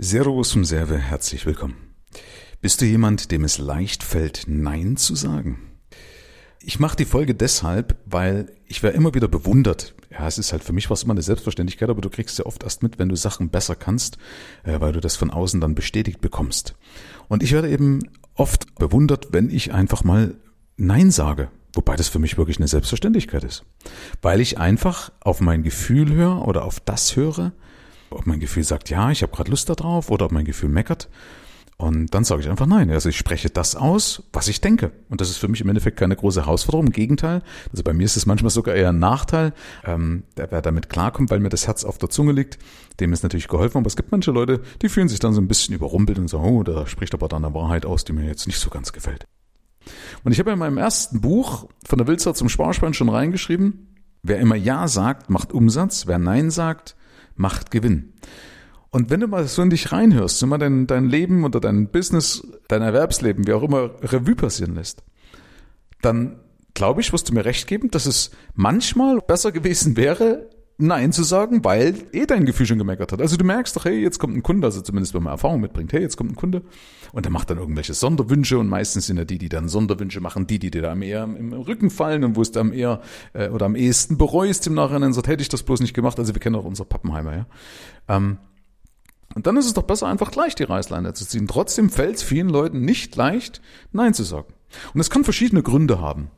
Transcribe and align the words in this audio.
Servus 0.00 0.52
vom 0.52 0.64
Serve, 0.64 0.96
herzlich 0.96 1.44
willkommen. 1.44 1.74
Bist 2.60 2.80
du 2.80 2.84
jemand, 2.84 3.32
dem 3.32 3.42
es 3.42 3.58
leicht 3.58 4.04
fällt, 4.04 4.44
Nein 4.46 4.96
zu 4.96 5.16
sagen? 5.16 5.58
Ich 6.60 6.78
mache 6.78 6.94
die 6.94 7.04
Folge 7.04 7.34
deshalb, 7.34 7.96
weil 8.06 8.52
ich 8.68 8.84
wäre 8.84 8.94
immer 8.94 9.14
wieder 9.14 9.26
bewundert. 9.26 9.96
Ja, 10.08 10.28
es 10.28 10.38
ist 10.38 10.52
halt 10.52 10.62
für 10.62 10.72
mich 10.72 10.88
was 10.88 11.02
immer 11.02 11.14
eine 11.14 11.22
Selbstverständlichkeit, 11.22 11.90
aber 11.90 12.00
du 12.00 12.10
kriegst 12.10 12.38
ja 12.38 12.46
oft 12.46 12.62
erst 12.62 12.84
mit, 12.84 13.00
wenn 13.00 13.08
du 13.08 13.16
Sachen 13.16 13.48
besser 13.50 13.74
kannst, 13.74 14.18
äh, 14.62 14.78
weil 14.78 14.92
du 14.92 15.00
das 15.00 15.16
von 15.16 15.32
außen 15.32 15.60
dann 15.60 15.74
bestätigt 15.74 16.20
bekommst. 16.20 16.76
Und 17.26 17.42
ich 17.42 17.50
werde 17.50 17.68
eben 17.68 17.98
oft 18.34 18.76
bewundert, 18.76 19.32
wenn 19.32 19.50
ich 19.50 19.72
einfach 19.72 20.04
mal 20.04 20.36
Nein 20.76 21.10
sage. 21.10 21.50
Wobei 21.74 21.96
das 21.96 22.06
für 22.06 22.20
mich 22.20 22.38
wirklich 22.38 22.58
eine 22.58 22.68
Selbstverständlichkeit 22.68 23.42
ist. 23.42 23.64
Weil 24.22 24.40
ich 24.40 24.58
einfach 24.58 25.10
auf 25.18 25.40
mein 25.40 25.64
Gefühl 25.64 26.12
höre 26.14 26.46
oder 26.46 26.64
auf 26.64 26.78
das 26.78 27.16
höre, 27.16 27.52
ob 28.10 28.26
mein 28.26 28.40
Gefühl 28.40 28.64
sagt, 28.64 28.90
ja, 28.90 29.10
ich 29.10 29.22
habe 29.22 29.34
gerade 29.34 29.50
Lust 29.50 29.68
darauf 29.68 30.10
oder 30.10 30.26
ob 30.26 30.32
mein 30.32 30.44
Gefühl 30.44 30.68
meckert. 30.68 31.08
Und 31.80 32.12
dann 32.12 32.24
sage 32.24 32.40
ich 32.42 32.48
einfach 32.48 32.66
nein. 32.66 32.90
Also 32.90 33.08
ich 33.08 33.16
spreche 33.16 33.50
das 33.50 33.76
aus, 33.76 34.24
was 34.32 34.48
ich 34.48 34.60
denke. 34.60 34.90
Und 35.10 35.20
das 35.20 35.30
ist 35.30 35.36
für 35.36 35.46
mich 35.46 35.60
im 35.60 35.68
Endeffekt 35.68 35.96
keine 35.96 36.16
große 36.16 36.40
Herausforderung. 36.44 36.86
Im 36.86 36.92
Gegenteil. 36.92 37.40
Also 37.70 37.84
bei 37.84 37.92
mir 37.92 38.04
ist 38.04 38.16
es 38.16 38.26
manchmal 38.26 38.50
sogar 38.50 38.74
eher 38.74 38.88
ein 38.88 38.98
Nachteil. 38.98 39.52
Ähm, 39.84 40.24
wer 40.34 40.60
damit 40.60 40.88
klarkommt, 40.88 41.30
weil 41.30 41.38
mir 41.38 41.50
das 41.50 41.68
Herz 41.68 41.84
auf 41.84 41.96
der 41.98 42.10
Zunge 42.10 42.32
liegt, 42.32 42.58
dem 42.98 43.12
ist 43.12 43.22
natürlich 43.22 43.46
geholfen. 43.46 43.78
Aber 43.78 43.86
es 43.86 43.94
gibt 43.94 44.10
manche 44.10 44.32
Leute, 44.32 44.60
die 44.82 44.88
fühlen 44.88 45.08
sich 45.08 45.20
dann 45.20 45.34
so 45.34 45.40
ein 45.40 45.46
bisschen 45.46 45.72
überrumpelt 45.72 46.18
und 46.18 46.26
sagen, 46.26 46.42
oh, 46.44 46.64
da 46.64 46.84
spricht 46.88 47.14
aber 47.14 47.28
dann 47.28 47.44
eine 47.44 47.54
Wahrheit 47.54 47.86
aus, 47.86 48.04
die 48.04 48.12
mir 48.12 48.26
jetzt 48.26 48.48
nicht 48.48 48.58
so 48.58 48.70
ganz 48.70 48.92
gefällt. 48.92 49.24
Und 50.24 50.32
ich 50.32 50.40
habe 50.40 50.50
in 50.50 50.58
meinem 50.58 50.78
ersten 50.78 51.20
Buch 51.20 51.68
von 51.86 51.98
der 51.98 52.08
Wilzer 52.08 52.34
zum 52.34 52.48
Sparschwein 52.48 52.92
schon 52.92 53.08
reingeschrieben, 53.08 53.86
wer 54.24 54.40
immer 54.40 54.56
Ja 54.56 54.88
sagt, 54.88 55.30
macht 55.30 55.52
Umsatz, 55.52 56.08
wer 56.08 56.18
Nein 56.18 56.50
sagt, 56.50 56.96
macht 57.38 57.70
Gewinn. 57.70 58.12
Und 58.90 59.10
wenn 59.10 59.20
du 59.20 59.28
mal 59.28 59.46
so 59.46 59.62
in 59.62 59.70
dich 59.70 59.92
reinhörst, 59.92 60.40
wenn 60.42 60.48
mal 60.48 60.58
dein, 60.58 60.86
dein 60.86 61.08
Leben 61.08 61.44
oder 61.44 61.60
dein 61.60 61.88
Business, 61.88 62.46
dein 62.68 62.82
Erwerbsleben, 62.82 63.46
wie 63.46 63.52
auch 63.52 63.62
immer, 63.62 63.90
Revue 64.02 64.34
passieren 64.34 64.74
lässt, 64.74 65.02
dann 66.00 66.40
glaube 66.74 67.00
ich, 67.00 67.12
wirst 67.12 67.28
du 67.28 67.34
mir 67.34 67.44
recht 67.44 67.66
geben, 67.66 67.90
dass 67.90 68.06
es 68.06 68.30
manchmal 68.54 69.18
besser 69.20 69.52
gewesen 69.52 69.96
wäre, 69.96 70.48
Nein 70.80 71.10
zu 71.12 71.24
sagen, 71.24 71.64
weil 71.64 72.06
eh 72.12 72.24
dein 72.24 72.46
Gefühl 72.46 72.64
schon 72.66 72.78
gemeckert 72.78 73.10
hat. 73.10 73.20
Also 73.20 73.36
du 73.36 73.44
merkst 73.44 73.74
doch, 73.74 73.84
hey, 73.84 74.00
jetzt 74.00 74.20
kommt 74.20 74.36
ein 74.36 74.44
Kunde, 74.44 74.68
also 74.68 74.80
zumindest 74.80 75.12
wenn 75.12 75.24
man 75.24 75.32
Erfahrung 75.32 75.60
mitbringt, 75.60 75.92
hey, 75.92 76.00
jetzt 76.00 76.16
kommt 76.16 76.30
ein 76.30 76.36
Kunde 76.36 76.62
und 77.12 77.24
der 77.24 77.32
macht 77.32 77.50
dann 77.50 77.58
irgendwelche 77.58 77.94
Sonderwünsche 77.94 78.60
und 78.60 78.68
meistens 78.68 79.06
sind 79.06 79.16
ja 79.16 79.24
die, 79.24 79.38
die 79.38 79.48
dann 79.48 79.68
Sonderwünsche 79.68 80.20
machen, 80.20 80.46
die, 80.46 80.60
die 80.60 80.70
dir 80.70 80.82
da 80.82 80.94
eher 80.94 81.24
im 81.24 81.52
Rücken 81.52 81.90
fallen 81.90 82.22
und 82.22 82.36
wo 82.36 82.42
es 82.42 82.56
am 82.56 82.72
eher 82.72 83.02
äh, 83.32 83.48
oder 83.48 83.66
am 83.66 83.74
ehesten 83.74 84.18
bereust 84.18 84.68
im 84.68 84.74
Nachhinein, 84.74 85.12
sagt, 85.12 85.26
hätte 85.26 85.42
ich 85.42 85.48
das 85.48 85.64
bloß 85.64 85.80
nicht 85.80 85.94
gemacht. 85.94 86.16
Also 86.20 86.32
wir 86.32 86.40
kennen 86.40 86.54
auch 86.54 86.64
unser 86.64 86.84
Pappenheimer, 86.84 87.36
ja. 87.36 87.46
Ähm, 88.06 88.38
und 89.34 89.48
dann 89.48 89.56
ist 89.56 89.66
es 89.66 89.74
doch 89.74 89.82
besser, 89.82 90.06
einfach 90.06 90.30
gleich 90.30 90.54
die 90.54 90.62
Reißleine 90.62 91.12
zu 91.12 91.26
ziehen. 91.26 91.48
Trotzdem 91.48 91.90
fällt 91.90 92.16
es 92.16 92.22
vielen 92.22 92.48
Leuten 92.48 92.84
nicht 92.84 93.14
leicht, 93.16 93.60
Nein 93.92 94.14
zu 94.14 94.22
sagen. 94.22 94.54
Und 94.94 95.00
es 95.00 95.10
kann 95.10 95.24
verschiedene 95.24 95.62
Gründe 95.62 96.00
haben. 96.00 96.30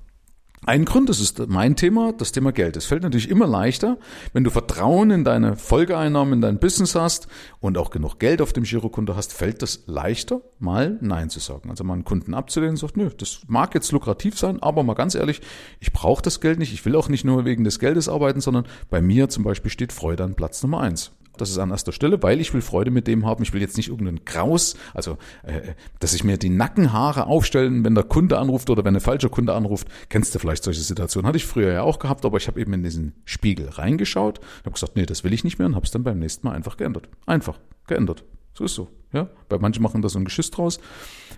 Ein 0.66 0.84
Grund, 0.84 1.08
das 1.08 1.20
ist 1.20 1.48
mein 1.48 1.75
Thema, 1.75 2.12
das 2.12 2.33
Thema 2.33 2.53
Geld. 2.53 2.77
Es 2.77 2.84
fällt 2.84 3.03
natürlich 3.03 3.30
immer 3.30 3.47
leichter, 3.47 3.97
wenn 4.34 4.44
du 4.44 4.50
Vertrauen 4.50 5.11
in 5.11 5.25
deine 5.25 5.56
Folgeeinnahmen, 5.56 6.34
in 6.34 6.41
dein 6.42 6.58
Business 6.58 6.94
hast 6.94 7.28
und 7.61 7.78
auch 7.78 7.89
genug 7.89 8.19
Geld 8.19 8.42
auf 8.42 8.52
dem 8.52 8.64
Girokonto 8.64 9.17
hast, 9.17 9.33
fällt 9.33 9.62
das 9.62 9.84
leichter, 9.86 10.42
mal 10.58 10.98
Nein 11.00 11.30
zu 11.30 11.41
sagen. 11.41 11.70
Also 11.70 11.83
mal 11.83 11.94
einen 11.94 12.05
Kunden 12.05 12.34
abzulehnen 12.34 12.75
und 12.75 12.77
sagt, 12.77 12.98
nö, 12.98 13.08
das 13.17 13.41
mag 13.47 13.75
jetzt 13.75 13.91
lukrativ 13.91 14.39
sein, 14.39 14.62
aber 14.62 14.83
mal 14.83 14.94
ganz 14.94 15.14
ehrlich, 15.14 15.41
ich 15.80 15.94
brauche 15.94 16.20
das 16.22 16.42
Geld 16.42 16.58
nicht, 16.58 16.74
ich 16.74 16.84
will 16.84 16.95
auch 16.95 17.08
nicht 17.08 17.24
nur 17.24 17.47
wegen 17.47 17.64
des 17.64 17.78
Geldes 17.78 18.11
arbeiten, 18.11 18.42
sondern 18.42 18.67
bei 18.91 19.00
mir 19.00 19.30
zum 19.30 19.45
Beispiel 19.45 19.70
steht 19.70 19.95
Freude 19.95 20.24
an 20.24 20.34
Platz 20.34 20.62
Nummer 20.62 20.80
eins. 20.80 21.12
Das 21.41 21.50
ist 21.50 21.58
an 21.58 21.70
erster 21.70 21.92
Stelle, 21.92 22.22
weil 22.22 22.41
ich 22.41 22.52
will 22.52 22.60
Freude 22.60 22.91
mit 22.91 23.06
dem 23.06 23.24
haben. 23.24 23.42
Ich 23.42 23.52
will 23.52 23.60
jetzt 23.60 23.77
nicht 23.77 23.88
irgendeinen 23.88 24.24
Graus, 24.24 24.77
also 24.94 25.16
äh, 25.42 25.74
dass 25.98 26.12
ich 26.12 26.24
mir 26.24 26.36
die 26.36 26.50
Nackenhaare 26.50 27.27
aufstellen, 27.27 27.84
wenn 27.84 27.94
der 27.94 28.05
Kunde 28.05 28.38
anruft 28.38 28.69
oder 28.70 28.84
wenn 28.84 28.94
ein 28.94 29.00
falscher 29.00 29.28
Kunde 29.28 29.55
anruft. 29.55 29.88
Kennst 30.08 30.34
du 30.34 30.38
vielleicht 30.38 30.64
solche 30.64 30.83
Situationen? 30.83 31.27
Hatte 31.27 31.38
ich 31.38 31.46
früher 31.46 31.73
ja 31.73 31.83
auch 31.83 31.98
gehabt, 31.98 32.24
aber 32.24 32.36
ich 32.36 32.46
habe 32.48 32.61
eben 32.61 32.73
in 32.73 32.83
diesen 32.83 33.14
Spiegel 33.24 33.68
reingeschaut, 33.68 34.40
habe 34.64 34.73
gesagt, 34.73 34.96
nee, 34.96 35.06
das 35.06 35.24
will 35.24 35.33
ich 35.33 35.45
nicht 35.45 35.58
mehr 35.58 35.67
und 35.67 35.74
habe 35.74 35.86
es 35.86 35.92
dann 35.92 36.05
beim 36.05 36.18
nächsten 36.18 36.46
Mal 36.46 36.55
einfach 36.55 36.77
geändert. 36.77 37.08
Einfach 37.27 37.58
geändert. 37.86 38.24
So 38.52 38.64
ist 38.64 38.74
so. 38.74 38.89
Ja, 39.12 39.28
bei 39.48 39.58
manchen 39.58 39.83
machen 39.83 40.02
da 40.02 40.08
so 40.08 40.18
ein 40.18 40.24
Geschiss 40.24 40.51
draus. 40.51 40.78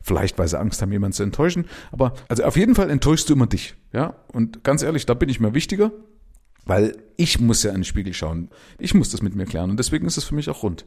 Vielleicht, 0.02 0.38
weil 0.38 0.48
sie 0.48 0.58
Angst 0.58 0.82
haben, 0.82 0.92
jemanden 0.92 1.14
zu 1.14 1.22
enttäuschen. 1.22 1.66
Aber 1.90 2.14
also 2.28 2.42
auf 2.44 2.56
jeden 2.56 2.74
Fall 2.74 2.90
enttäuschst 2.90 3.28
du 3.28 3.34
immer 3.34 3.46
dich. 3.46 3.76
Ja, 3.92 4.16
und 4.32 4.64
ganz 4.64 4.82
ehrlich, 4.82 5.06
da 5.06 5.14
bin 5.14 5.28
ich 5.28 5.40
mir 5.40 5.54
wichtiger 5.54 5.92
weil 6.64 6.96
ich 7.16 7.40
muss 7.40 7.62
ja 7.62 7.70
in 7.70 7.78
den 7.78 7.84
Spiegel 7.84 8.14
schauen. 8.14 8.50
Ich 8.78 8.94
muss 8.94 9.10
das 9.10 9.22
mit 9.22 9.34
mir 9.34 9.46
klären 9.46 9.70
und 9.70 9.78
deswegen 9.78 10.06
ist 10.06 10.16
es 10.16 10.24
für 10.24 10.34
mich 10.34 10.48
auch 10.48 10.62
rund. 10.62 10.86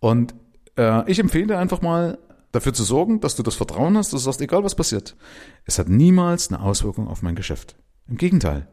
Und 0.00 0.34
äh, 0.76 1.10
ich 1.10 1.18
empfehle 1.18 1.48
dir 1.48 1.58
einfach 1.58 1.82
mal 1.82 2.18
dafür 2.52 2.72
zu 2.72 2.84
sorgen, 2.84 3.20
dass 3.20 3.36
du 3.36 3.42
das 3.42 3.54
Vertrauen 3.54 3.96
hast, 3.96 4.12
dass 4.12 4.20
du 4.20 4.24
sagst, 4.24 4.40
egal 4.40 4.64
was 4.64 4.74
passiert, 4.74 5.16
es 5.64 5.78
hat 5.78 5.88
niemals 5.88 6.48
eine 6.48 6.60
Auswirkung 6.60 7.08
auf 7.08 7.22
mein 7.22 7.34
Geschäft. 7.34 7.76
Im 8.08 8.16
Gegenteil. 8.16 8.68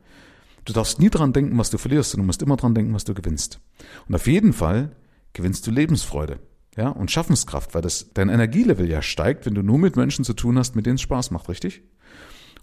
Du 0.63 0.73
darfst 0.73 0.99
nie 0.99 1.09
dran 1.09 1.33
denken, 1.33 1.57
was 1.57 1.69
du 1.69 1.77
verlierst, 1.77 2.11
sondern 2.11 2.25
du 2.25 2.27
musst 2.27 2.41
immer 2.41 2.57
dran 2.57 2.73
denken, 2.73 2.93
was 2.93 3.03
du 3.03 3.13
gewinnst. 3.13 3.59
Und 4.07 4.15
auf 4.15 4.27
jeden 4.27 4.53
Fall 4.53 4.91
gewinnst 5.33 5.67
du 5.67 5.71
Lebensfreude. 5.71 6.39
Ja, 6.75 6.89
und 6.89 7.11
Schaffenskraft, 7.11 7.73
weil 7.73 7.81
das, 7.81 8.11
dein 8.13 8.29
Energielevel 8.29 8.89
ja 8.89 9.01
steigt, 9.01 9.45
wenn 9.45 9.55
du 9.55 9.61
nur 9.61 9.77
mit 9.77 9.95
Menschen 9.95 10.25
zu 10.25 10.33
tun 10.33 10.57
hast, 10.57 10.75
mit 10.75 10.85
denen 10.85 10.95
es 10.95 11.01
Spaß 11.01 11.31
macht, 11.31 11.47
richtig? 11.47 11.83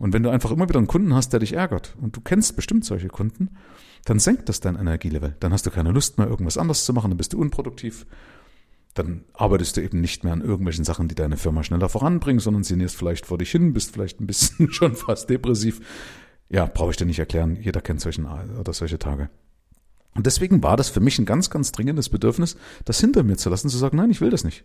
Und 0.02 0.12
wenn 0.12 0.24
du 0.24 0.30
einfach 0.30 0.50
immer 0.50 0.68
wieder 0.68 0.78
einen 0.78 0.88
Kunden 0.88 1.14
hast, 1.14 1.32
der 1.32 1.38
dich 1.38 1.52
ärgert, 1.52 1.94
und 2.00 2.16
du 2.16 2.20
kennst 2.20 2.56
bestimmt 2.56 2.84
solche 2.84 3.06
Kunden, 3.06 3.50
dann 4.04 4.18
senkt 4.18 4.48
das 4.48 4.58
dein 4.58 4.74
Energielevel. 4.74 5.36
Dann 5.38 5.52
hast 5.52 5.64
du 5.64 5.70
keine 5.70 5.92
Lust 5.92 6.18
mehr, 6.18 6.26
irgendwas 6.26 6.58
anderes 6.58 6.84
zu 6.84 6.92
machen, 6.92 7.12
dann 7.12 7.18
bist 7.18 7.34
du 7.34 7.38
unproduktiv. 7.38 8.04
Dann 8.94 9.22
arbeitest 9.32 9.76
du 9.76 9.80
eben 9.80 10.00
nicht 10.00 10.24
mehr 10.24 10.32
an 10.32 10.40
irgendwelchen 10.40 10.84
Sachen, 10.84 11.06
die 11.06 11.14
deine 11.14 11.36
Firma 11.36 11.62
schneller 11.62 11.88
voranbringen, 11.88 12.40
sondern 12.40 12.64
sinnierst 12.64 12.96
vielleicht 12.96 13.26
vor 13.26 13.38
dich 13.38 13.52
hin, 13.52 13.74
bist 13.74 13.92
vielleicht 13.92 14.20
ein 14.20 14.26
bisschen 14.26 14.72
schon 14.72 14.96
fast 14.96 15.30
depressiv. 15.30 15.80
Ja, 16.48 16.66
brauche 16.66 16.90
ich 16.90 16.96
dir 16.96 17.06
nicht 17.06 17.20
erklären. 17.20 17.54
Jeder 17.54 17.80
kennt 17.80 18.00
solchen 18.00 18.26
oder 18.26 18.72
solche 18.72 18.98
Tage. 18.98 19.30
Und 20.16 20.26
deswegen 20.26 20.64
war 20.64 20.76
das 20.76 20.88
für 20.88 20.98
mich 20.98 21.20
ein 21.20 21.26
ganz, 21.26 21.48
ganz 21.48 21.70
dringendes 21.70 22.08
Bedürfnis, 22.08 22.56
das 22.86 22.98
hinter 22.98 23.22
mir 23.22 23.36
zu 23.36 23.50
lassen, 23.50 23.68
zu 23.68 23.78
sagen, 23.78 23.98
nein, 23.98 24.10
ich 24.10 24.20
will 24.20 24.30
das 24.30 24.42
nicht. 24.42 24.64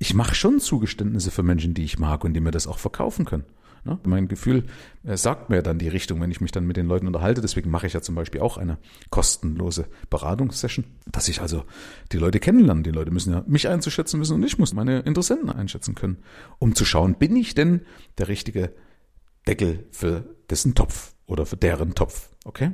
Ich 0.00 0.14
mache 0.14 0.34
schon 0.34 0.58
Zugeständnisse 0.58 1.30
für 1.30 1.44
Menschen, 1.44 1.74
die 1.74 1.84
ich 1.84 2.00
mag 2.00 2.24
und 2.24 2.34
die 2.34 2.40
mir 2.40 2.50
das 2.50 2.66
auch 2.66 2.78
verkaufen 2.78 3.24
können. 3.24 3.44
Ne? 3.84 3.98
Mein 4.04 4.28
Gefühl 4.28 4.64
äh, 5.04 5.16
sagt 5.16 5.50
mir 5.50 5.62
dann 5.62 5.78
die 5.78 5.88
Richtung, 5.88 6.20
wenn 6.20 6.30
ich 6.30 6.40
mich 6.40 6.52
dann 6.52 6.66
mit 6.66 6.76
den 6.76 6.86
Leuten 6.86 7.06
unterhalte. 7.06 7.40
Deswegen 7.40 7.70
mache 7.70 7.86
ich 7.86 7.92
ja 7.92 8.00
zum 8.00 8.14
Beispiel 8.14 8.40
auch 8.40 8.56
eine 8.56 8.78
kostenlose 9.10 9.86
Beratungssession, 10.10 10.84
dass 11.10 11.28
ich 11.28 11.40
also 11.40 11.64
die 12.12 12.18
Leute 12.18 12.40
kennenlerne. 12.40 12.82
Die 12.82 12.90
Leute 12.90 13.10
müssen 13.10 13.32
ja 13.32 13.44
mich 13.46 13.68
einzuschätzen 13.68 14.20
wissen 14.20 14.34
und 14.34 14.42
ich 14.42 14.58
muss 14.58 14.72
meine 14.72 15.00
Interessenten 15.00 15.50
einschätzen 15.50 15.94
können, 15.94 16.18
um 16.58 16.74
zu 16.74 16.84
schauen, 16.84 17.16
bin 17.16 17.36
ich 17.36 17.54
denn 17.54 17.82
der 18.18 18.28
richtige 18.28 18.72
Deckel 19.46 19.86
für 19.90 20.24
dessen 20.48 20.74
Topf 20.74 21.14
oder 21.26 21.46
für 21.46 21.56
deren 21.56 21.94
Topf. 21.94 22.30
Okay? 22.44 22.72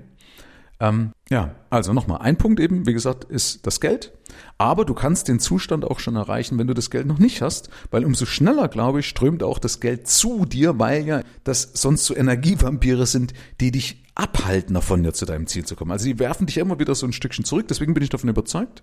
Ähm, 0.81 1.13
ja, 1.29 1.55
also 1.69 1.93
nochmal, 1.93 2.23
ein 2.23 2.39
Punkt 2.39 2.59
eben, 2.59 2.87
wie 2.87 2.95
gesagt, 2.95 3.25
ist 3.25 3.67
das 3.67 3.81
Geld. 3.81 4.13
Aber 4.57 4.85
du 4.85 4.95
kannst 4.95 5.29
den 5.29 5.39
Zustand 5.39 5.85
auch 5.85 5.99
schon 5.99 6.17
erreichen, 6.17 6.59
wenn 6.59 6.67
du 6.67 6.75
das 6.75 6.91
Geld 6.91 7.07
noch 7.07 7.19
nicht 7.19 7.43
hast, 7.43 7.69
weil 7.91 8.05
umso 8.05 8.25
schneller, 8.25 8.69
glaube 8.69 9.01
ich, 9.01 9.09
strömt 9.09 9.43
auch 9.43 9.59
das 9.59 9.81
Geld 9.81 10.09
zu 10.09 10.47
dir, 10.47 10.79
weil 10.79 11.07
ja 11.07 11.23
das 11.45 11.71
sonst 11.75 12.07
so 12.07 12.17
Energievampire 12.17 13.07
sind, 13.07 13.35
die 13.61 13.71
dich 13.71 14.05
abhalten 14.15 14.75
davon, 14.75 15.05
ja 15.05 15.13
zu 15.13 15.27
deinem 15.27 15.47
Ziel 15.47 15.65
zu 15.65 15.77
kommen. 15.77 15.91
Also 15.91 16.07
die 16.07 16.19
werfen 16.19 16.47
dich 16.47 16.59
immer 16.59 16.79
wieder 16.79 16.95
so 16.95 17.07
ein 17.07 17.13
Stückchen 17.13 17.45
zurück. 17.45 17.69
Deswegen 17.69 17.95
bin 17.95 18.03
ich 18.03 18.11
davon 18.11 18.29
überzeugt. 18.29 18.83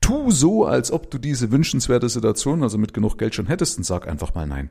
Tu 0.00 0.30
so, 0.30 0.64
als 0.64 0.90
ob 0.92 1.10
du 1.10 1.18
diese 1.18 1.50
wünschenswerte 1.50 2.08
Situation, 2.08 2.62
also 2.62 2.78
mit 2.78 2.94
genug 2.94 3.18
Geld 3.18 3.34
schon 3.34 3.46
hättest 3.46 3.78
und 3.78 3.84
sag 3.84 4.08
einfach 4.08 4.34
mal 4.34 4.46
nein 4.46 4.70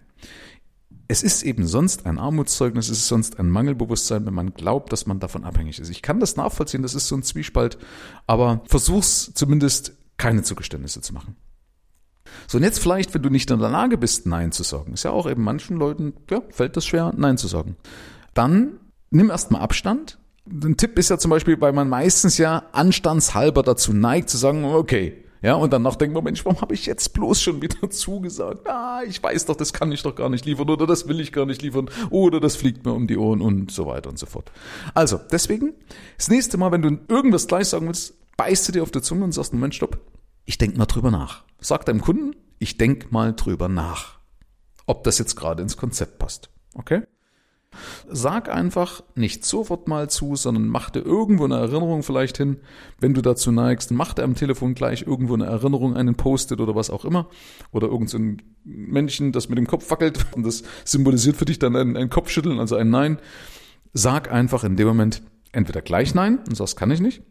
es 1.12 1.24
ist 1.24 1.42
eben 1.42 1.66
sonst 1.66 2.06
ein 2.06 2.20
Armutszeugnis, 2.20 2.88
es 2.88 3.00
ist 3.00 3.08
sonst 3.08 3.40
ein 3.40 3.50
Mangelbewusstsein, 3.50 4.28
wenn 4.28 4.34
man 4.36 4.54
glaubt, 4.54 4.94
dass 4.94 5.08
man 5.08 5.20
davon 5.20 5.44
abhängig 5.44 5.80
ist. 5.80 5.90
Ich 5.90 6.04
kann 6.04 6.20
das 6.20 6.36
nachvollziehen, 6.36 6.84
das 6.84 6.94
ist 6.94 7.08
so 7.08 7.16
ein 7.16 7.24
Zwiespalt, 7.24 7.80
aber 8.28 8.62
versuch's 8.68 9.32
zumindest 9.34 9.94
keine 10.18 10.44
Zugeständnisse 10.44 11.02
zu 11.02 11.14
machen. 11.16 11.36
So, 12.48 12.60
und 12.60 12.64
jetzt 12.64 12.78
vielleicht, 12.78 13.12
wenn 13.16 13.24
du 13.24 13.32
nicht 13.32 13.50
in 13.50 13.58
der 13.58 13.72
Lage 13.72 13.98
bist, 13.98 14.28
Nein 14.28 14.52
zu 14.52 14.62
sagen, 14.62 14.94
ist 14.94 15.04
ja 15.04 15.10
auch 15.10 15.28
eben 15.28 15.44
manchen 15.44 15.78
Leuten, 15.78 16.14
ja, 16.30 16.44
fällt 16.52 16.78
das 16.78 16.86
schwer, 16.86 17.12
Nein 17.18 17.40
zu 17.40 17.48
sagen. 17.48 17.76
Dann 18.36 18.74
nimm 19.10 19.32
erstmal 19.32 19.64
Abstand. 19.64 20.20
Ein 20.48 20.78
Tipp 20.78 21.00
ist 21.00 21.10
ja 21.10 21.18
zum 21.18 21.32
Beispiel, 21.32 21.60
weil 21.60 21.74
man 21.74 21.90
meistens 21.90 22.38
ja 22.38 22.66
anstandshalber 22.72 23.64
dazu 23.64 23.94
neigt, 23.94 24.30
zu 24.30 24.38
sagen, 24.38 24.64
okay, 24.64 25.24
ja, 25.42 25.56
und 25.56 25.72
danach 25.72 25.96
denkt 25.96 26.14
man, 26.14 26.24
Mensch, 26.24 26.44
warum 26.46 26.60
habe 26.62 26.74
ich 26.74 26.86
jetzt 26.86 27.14
bloß 27.14 27.42
schon 27.42 27.62
wieder 27.62 27.90
zugesagt? 27.90 28.68
Ah, 28.68 29.02
ich 29.08 29.22
weiß 29.22 29.46
doch, 29.46 29.56
das 29.56 29.74
kann 29.74 29.92
ich 29.92 30.04
doch 30.04 30.16
gar 30.16 30.30
nicht 30.30 30.46
liefern 30.46 30.70
oder 30.70 30.86
das 30.86 31.08
will 31.08 31.20
ich 31.20 31.32
gar 31.32 31.46
nicht 31.46 31.62
liefern 31.62 31.90
oder 32.10 32.40
das 32.40 32.56
fliegt 32.56 32.86
mir 32.86 32.94
um 32.94 33.08
die 33.08 33.18
Ohren 33.18 33.42
und 33.42 33.72
so 33.72 33.86
weiter 33.86 34.10
und 34.10 34.20
so 34.20 34.26
fort. 34.26 34.52
Also, 34.94 35.20
deswegen, 35.32 35.74
das 36.18 36.30
nächste 36.30 36.58
Mal, 36.58 36.72
wenn 36.72 36.82
du 36.82 37.00
irgendwas 37.08 37.48
gleich 37.48 37.68
sagen 37.68 37.88
willst, 37.88 38.14
beißt 38.38 38.68
du 38.68 38.72
dir 38.74 38.84
auf 38.84 38.92
die 38.92 39.02
Zunge 39.02 39.24
und 39.24 39.32
sagst, 39.32 39.54
Moment, 39.54 39.76
stopp, 39.76 40.00
ich 40.46 40.58
denk 40.58 40.78
mal 40.78 40.86
drüber 40.86 41.12
nach. 41.12 41.44
Sag 41.62 41.86
deinem 41.86 42.02
Kunden, 42.02 42.36
ich 42.58 42.78
denk 42.78 43.12
mal 43.12 43.34
drüber 43.34 43.70
nach, 43.70 44.20
ob 44.86 45.04
das 45.04 45.20
jetzt 45.20 45.36
gerade 45.36 45.62
ins 45.62 45.78
Konzept 45.78 46.20
passt. 46.20 46.50
Okay? 46.74 47.04
Sag 48.08 48.50
einfach 48.50 49.04
nicht 49.16 49.46
sofort 49.46 49.88
mal 49.88 50.10
zu, 50.10 50.36
sondern 50.36 50.68
mach 50.68 50.90
dir 50.90 51.02
irgendwo 51.02 51.46
eine 51.46 51.58
Erinnerung 51.58 52.04
vielleicht 52.04 52.38
hin, 52.38 52.58
wenn 53.00 53.14
du 53.14 53.22
dazu 53.22 53.52
neigst. 53.52 53.92
Mach 53.92 54.14
dir 54.14 54.24
am 54.24 54.36
Telefon 54.36 54.74
gleich 54.74 55.04
irgendwo 55.04 55.36
eine 55.36 55.46
Erinnerung, 55.46 55.96
einen 55.96 56.16
Post-it 56.16 56.60
oder 56.60 56.76
was 56.76 56.90
auch 56.90 57.06
immer. 57.06 57.30
Oder 57.72 57.88
irgend 57.88 58.10
so 58.10 58.20
Männchen, 58.64 59.32
das 59.32 59.50
mit 59.50 59.58
dem 59.58 59.68
Kopf 59.68 59.90
wackelt 59.92 60.26
und 60.36 60.46
das 60.46 60.64
symbolisiert 60.84 61.36
für 61.36 61.46
dich 61.46 61.60
dann 61.60 61.76
ein, 61.76 61.96
ein 61.96 62.10
Kopfschütteln, 62.10 62.60
also 62.60 62.76
ein 62.76 62.90
Nein. 62.90 63.20
Sag 63.94 64.32
einfach 64.32 64.64
in 64.64 64.76
dem 64.76 64.88
Moment 64.88 65.22
entweder 65.52 65.82
gleich 65.82 66.16
Nein 66.16 66.40
und 66.48 66.56
sagst, 66.56 66.78
kann 66.78 66.92
ich 66.92 67.00
nicht. 67.00 67.22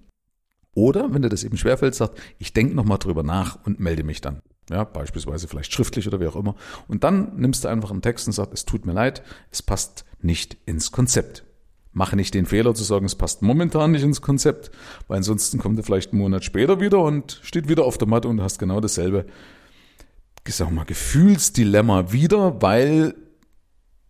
Oder, 0.75 1.13
wenn 1.13 1.23
dir 1.23 1.29
das 1.29 1.45
eben 1.45 1.57
schwerfällt, 1.57 1.95
sagt, 1.95 2.21
ich 2.39 2.53
denke 2.53 2.75
nochmal 2.75 2.99
drüber 2.99 3.25
nach 3.25 3.59
und 3.65 3.81
melde 3.81 4.05
mich 4.05 4.21
dann. 4.21 4.43
Ja, 4.71 4.85
beispielsweise 4.85 5.49
vielleicht 5.49 5.73
schriftlich 5.73 6.07
oder 6.07 6.21
wie 6.21 6.27
auch 6.27 6.37
immer. 6.37 6.55
Und 6.89 7.05
dann 7.05 7.37
nimmst 7.37 7.65
du 7.65 7.69
einfach 7.69 7.91
einen 7.91 8.03
Text 8.03 8.27
und 8.27 8.33
sagst, 8.35 8.53
es 8.53 8.65
tut 8.65 8.85
mir 8.85 8.93
leid, 8.93 9.23
es 9.51 9.63
passt 9.63 10.05
nicht 10.21 10.59
ins 10.67 10.93
Konzept. 10.93 11.45
Mache 11.93 12.17
nicht 12.17 12.35
den 12.35 12.47
Fehler 12.47 12.75
zu 12.75 12.85
sagen, 12.85 13.07
es 13.07 13.15
passt 13.15 13.41
momentan 13.41 13.93
nicht 13.93 14.03
ins 14.03 14.21
Konzept, 14.21 14.71
weil 15.09 15.17
ansonsten 15.17 15.59
kommt 15.59 15.79
er 15.79 15.85
vielleicht 15.85 16.13
einen 16.13 16.21
Monat 16.21 16.45
später 16.45 16.81
wieder 16.81 17.03
und 17.03 17.41
steht 17.43 17.69
wieder 17.69 17.85
auf 17.85 17.97
der 17.97 18.09
Matte 18.09 18.29
und 18.29 18.43
hast 18.43 18.59
genau 18.59 18.81
dasselbe, 18.81 19.25
ich 20.47 20.55
sag 20.55 20.71
mal, 20.71 20.85
Gefühlsdilemma 20.85 22.13
wieder, 22.13 22.61
weil 22.61 23.15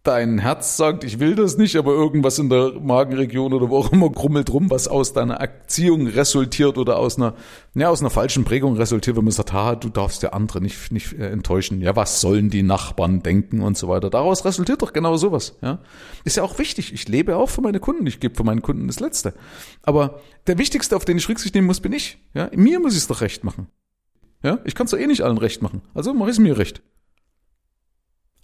dein 0.08 0.38
Herz 0.38 0.78
sagt, 0.78 1.05
ich 1.05 1.20
will 1.20 1.34
das 1.34 1.58
nicht, 1.58 1.76
aber 1.76 1.93
irgendwas 1.93 2.38
in 2.38 2.49
der 2.49 2.72
Magenregion 2.81 3.52
oder 3.52 3.69
wo 3.69 3.76
auch 3.76 3.93
immer 3.93 4.08
grummelt 4.08 4.50
rum, 4.50 4.70
was 4.70 4.88
aus 4.88 5.12
deiner 5.12 5.34
Erziehung 5.34 6.06
resultiert 6.06 6.78
oder 6.78 6.99
aus 6.99 7.19
einer, 7.19 7.34
ja, 7.75 7.90
aus 7.90 8.00
einer 8.00 8.08
falschen 8.08 8.44
Prägung 8.44 8.76
resultiert, 8.76 9.19
wenn 9.19 9.25
man 9.25 9.32
sagt, 9.32 9.52
ha, 9.52 9.75
du 9.75 9.90
darfst 9.90 10.22
der 10.22 10.32
andere 10.32 10.62
nicht, 10.62 10.90
nicht 10.93 11.12
äh, 11.12 11.28
enttäuschen. 11.28 11.82
Ja, 11.82 11.94
was 11.94 12.22
sollen 12.22 12.49
die 12.49 12.62
Nachbarn 12.62 13.22
denken 13.22 13.60
und 13.60 13.76
so 13.76 13.88
weiter. 13.88 14.08
Daraus 14.08 14.46
resultiert 14.46 14.81
doch 14.81 14.94
genau 14.94 15.19
sowas, 15.19 15.58
ja. 15.60 15.81
Ist 16.25 16.38
ja 16.38 16.43
auch 16.43 16.58
wichtig. 16.58 16.94
Ich 16.94 17.06
lebe 17.06 17.37
auch 17.37 17.50
für 17.50 17.61
meine 17.61 17.78
Kunden. 17.78 18.06
Ich 18.06 18.19
gebe 18.19 18.34
für 18.34 18.44
meinen 18.44 18.62
Kunden 18.62 18.87
das 18.87 19.00
Letzte. 19.00 19.34
Aber 19.82 20.20
der 20.46 20.56
Wichtigste, 20.56 20.96
auf 20.96 21.04
den 21.04 21.19
ich 21.19 21.28
Rücksicht 21.28 21.54
nehmen 21.54 21.66
muss, 21.66 21.81
bin 21.81 21.93
ich. 21.93 22.19
Ja, 22.32 22.50
mir 22.54 22.81
muss 22.81 22.93
ich 22.93 23.00
es 23.00 23.08
doch 23.08 23.20
recht 23.20 23.44
machen. 23.44 23.69
Ja, 24.43 24.58
ich 24.64 24.75
kann 24.75 24.87
es 24.87 24.93
doch 24.93 24.99
eh 24.99 25.06
nicht 25.06 25.20
allen 25.22 25.38
recht 25.38 25.61
machen. 25.61 25.82
Also 25.93 26.14
mache 26.14 26.31
ich 26.31 26.37
es 26.37 26.40
mir 26.40 26.56
recht. 26.56 26.81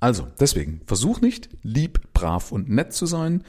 Also, 0.04 0.26
deswegen, 0.38 0.82
versuch 0.84 1.22
nicht, 1.22 1.48
lieb, 1.62 2.12
brav 2.12 2.52
und 2.52 2.68
nett 2.68 2.92
zu 2.92 3.06
sein 3.06 3.42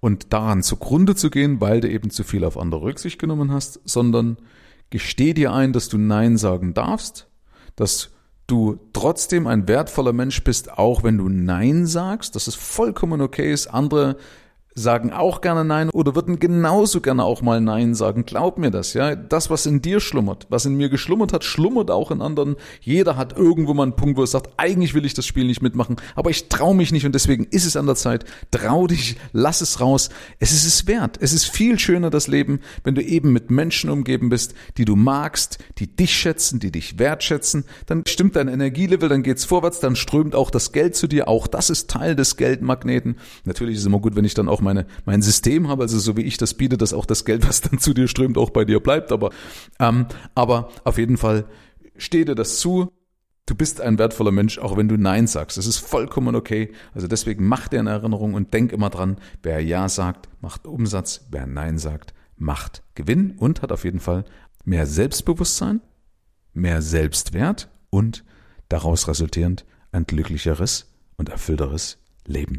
und 0.00 0.34
daran 0.34 0.62
zugrunde 0.62 1.14
zu 1.14 1.30
gehen, 1.30 1.62
weil 1.62 1.80
du 1.80 1.88
eben 1.88 2.10
zu 2.10 2.24
viel 2.24 2.44
auf 2.44 2.58
andere 2.58 2.82
Rücksicht 2.82 3.18
genommen 3.18 3.50
hast, 3.50 3.80
sondern 3.86 4.36
gesteh 4.90 5.32
dir 5.32 5.54
ein, 5.54 5.72
dass 5.72 5.88
du 5.88 5.96
Nein 5.96 6.36
sagen 6.36 6.74
darfst, 6.74 7.30
dass 7.74 8.10
du 8.46 8.78
trotzdem 8.92 9.46
ein 9.46 9.66
wertvoller 9.66 10.12
Mensch 10.12 10.44
bist, 10.44 10.76
auch 10.76 11.04
wenn 11.04 11.16
du 11.16 11.30
Nein 11.30 11.86
sagst, 11.86 12.36
dass 12.36 12.48
es 12.48 12.54
vollkommen 12.54 13.22
okay 13.22 13.50
ist, 13.50 13.68
andere 13.68 14.18
sagen 14.74 15.12
auch 15.12 15.40
gerne 15.40 15.64
Nein 15.64 15.90
oder 15.90 16.14
würden 16.14 16.40
genauso 16.40 17.00
gerne 17.00 17.24
auch 17.24 17.42
mal 17.42 17.60
Nein 17.60 17.94
sagen. 17.94 18.24
Glaub 18.24 18.58
mir 18.58 18.70
das, 18.70 18.94
ja. 18.94 19.14
Das, 19.14 19.50
was 19.50 19.66
in 19.66 19.82
dir 19.82 20.00
schlummert, 20.00 20.46
was 20.50 20.66
in 20.66 20.74
mir 20.76 20.88
geschlummert 20.88 21.32
hat, 21.32 21.44
schlummert 21.44 21.90
auch 21.90 22.10
in 22.10 22.20
anderen. 22.20 22.56
Jeder 22.80 23.16
hat 23.16 23.36
irgendwo 23.36 23.74
mal 23.74 23.84
einen 23.84 23.96
Punkt, 23.96 24.16
wo 24.16 24.22
er 24.22 24.26
sagt, 24.26 24.50
eigentlich 24.56 24.94
will 24.94 25.04
ich 25.04 25.14
das 25.14 25.26
Spiel 25.26 25.46
nicht 25.46 25.62
mitmachen, 25.62 25.96
aber 26.16 26.30
ich 26.30 26.48
traue 26.48 26.74
mich 26.74 26.90
nicht 26.90 27.06
und 27.06 27.14
deswegen 27.14 27.44
ist 27.44 27.66
es 27.66 27.76
an 27.76 27.86
der 27.86 27.94
Zeit. 27.94 28.24
Trau 28.50 28.86
dich, 28.86 29.16
lass 29.32 29.60
es 29.60 29.80
raus. 29.80 30.10
Es 30.40 30.52
ist 30.52 30.66
es 30.66 30.86
wert. 30.86 31.18
Es 31.20 31.32
ist 31.32 31.44
viel 31.46 31.78
schöner, 31.78 32.10
das 32.10 32.26
Leben, 32.26 32.60
wenn 32.82 32.94
du 32.94 33.02
eben 33.02 33.32
mit 33.32 33.50
Menschen 33.50 33.90
umgeben 33.90 34.28
bist, 34.28 34.54
die 34.76 34.84
du 34.84 34.96
magst, 34.96 35.58
die 35.78 35.86
dich 35.86 36.14
schätzen, 36.14 36.58
die 36.58 36.72
dich 36.72 36.98
wertschätzen. 36.98 37.64
Dann 37.86 38.02
stimmt 38.08 38.36
dein 38.36 38.48
Energielevel, 38.48 39.08
dann 39.08 39.22
geht's 39.22 39.44
vorwärts, 39.44 39.78
dann 39.78 39.94
strömt 39.94 40.34
auch 40.34 40.50
das 40.50 40.72
Geld 40.72 40.96
zu 40.96 41.06
dir. 41.06 41.28
Auch 41.28 41.46
das 41.46 41.70
ist 41.70 41.90
Teil 41.90 42.16
des 42.16 42.36
Geldmagneten. 42.36 43.18
Natürlich 43.44 43.74
ist 43.74 43.82
es 43.82 43.86
immer 43.86 44.00
gut, 44.00 44.16
wenn 44.16 44.24
ich 44.24 44.34
dann 44.34 44.48
auch 44.48 44.63
meine, 44.64 44.86
mein 45.04 45.22
System 45.22 45.68
habe, 45.68 45.82
also 45.82 45.98
so 45.98 46.16
wie 46.16 46.22
ich 46.22 46.36
das 46.36 46.54
biete, 46.54 46.76
dass 46.76 46.92
auch 46.92 47.06
das 47.06 47.24
Geld, 47.24 47.46
was 47.46 47.60
dann 47.60 47.78
zu 47.78 47.94
dir 47.94 48.08
strömt, 48.08 48.38
auch 48.38 48.50
bei 48.50 48.64
dir 48.64 48.80
bleibt. 48.80 49.12
Aber, 49.12 49.30
ähm, 49.78 50.06
aber 50.34 50.70
auf 50.84 50.98
jeden 50.98 51.16
Fall 51.16 51.44
stehe 51.96 52.24
dir 52.24 52.34
das 52.34 52.58
zu. 52.58 52.92
Du 53.46 53.54
bist 53.54 53.80
ein 53.80 53.98
wertvoller 53.98 54.32
Mensch, 54.32 54.58
auch 54.58 54.76
wenn 54.76 54.88
du 54.88 54.96
Nein 54.96 55.26
sagst. 55.26 55.58
Das 55.58 55.66
ist 55.66 55.78
vollkommen 55.78 56.34
okay. 56.34 56.72
Also 56.94 57.06
deswegen 57.06 57.46
mach 57.46 57.68
dir 57.68 57.80
eine 57.80 57.90
Erinnerung 57.90 58.32
und 58.34 58.54
denk 58.54 58.72
immer 58.72 58.88
dran, 58.88 59.18
wer 59.42 59.60
Ja 59.60 59.88
sagt, 59.88 60.28
macht 60.40 60.66
Umsatz, 60.66 61.26
wer 61.30 61.46
Nein 61.46 61.78
sagt, 61.78 62.14
macht 62.36 62.82
Gewinn 62.94 63.32
und 63.36 63.60
hat 63.60 63.70
auf 63.70 63.84
jeden 63.84 64.00
Fall 64.00 64.24
mehr 64.64 64.86
Selbstbewusstsein, 64.86 65.82
mehr 66.54 66.80
Selbstwert 66.80 67.68
und 67.90 68.24
daraus 68.68 69.08
resultierend 69.08 69.66
ein 69.92 70.06
glücklicheres 70.06 70.92
und 71.16 71.28
erfüllteres 71.28 71.98
Leben. 72.26 72.58